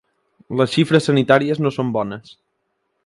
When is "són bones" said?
1.77-2.33